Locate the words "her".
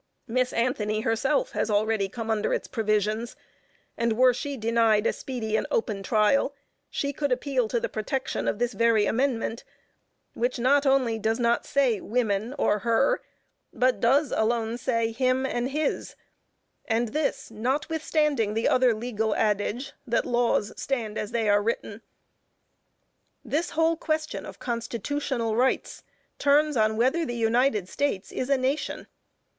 12.79-13.21